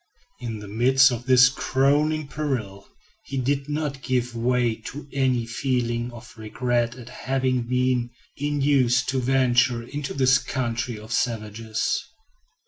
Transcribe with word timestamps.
In 0.39 0.57
the 0.57 0.67
midst 0.67 1.11
of 1.11 1.27
this 1.27 1.47
crowning 1.47 2.27
peril 2.27 2.87
he 3.23 3.37
did 3.37 3.69
not 3.69 4.01
give 4.01 4.35
way 4.35 4.73
to 4.87 5.07
any 5.13 5.45
feeling 5.45 6.11
of 6.11 6.35
regret 6.39 6.95
at 6.95 7.09
having 7.09 7.61
been 7.67 8.09
induced 8.35 9.07
to 9.09 9.19
venture 9.21 9.83
into 9.83 10.15
this 10.15 10.39
country 10.39 10.97
of 10.97 11.11
savages. 11.13 12.03